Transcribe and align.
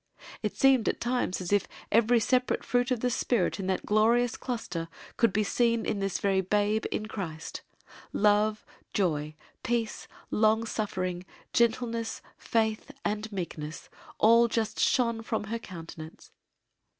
It 0.41 0.57
seemed 0.57 0.89
at 0.89 0.99
times 0.99 1.39
as 1.41 1.53
if 1.53 1.67
every 1.91 2.19
separate 2.19 2.63
fruit 2.63 2.89
of 2.89 3.01
the 3.01 3.11
Spirit 3.11 3.59
in 3.59 3.67
that 3.67 3.85
glorious 3.85 4.35
cluster 4.35 4.87
could 5.15 5.31
be 5.31 5.43
seen 5.43 5.85
in 5.85 5.99
this 5.99 6.17
very 6.17 6.41
babe 6.41 6.85
in 6.91 7.05
Christ. 7.05 7.61
Love, 8.11 8.65
joy, 8.95 9.35
peace, 9.61 10.07
long 10.31 10.65
suffering, 10.65 11.23
gentleness, 11.53 12.23
faith, 12.35 12.89
meekness, 13.31 13.89
all 14.17 14.47
just 14.47 14.79
shone 14.79 15.21
from 15.21 15.43
her 15.43 15.59
countenance. 15.59 16.31